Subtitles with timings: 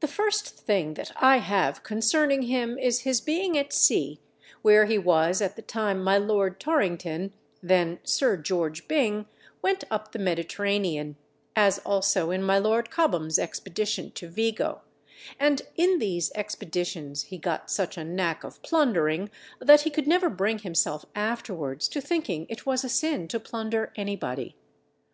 [0.00, 4.18] The first thing that I with concerning him is his being at sea,
[4.62, 9.26] where he was at the time my Lord Torrington, then Sir George Byng,
[9.60, 11.16] went up the Mediterranean,
[11.54, 14.80] as also in my Lord Cobham's expedition to Vigo;
[15.38, 19.28] and in these expeditions he got such a knack of plundering
[19.60, 23.92] that he could never bring himself afterwards to thinking it was a sin to plunder
[23.94, 24.56] anybody.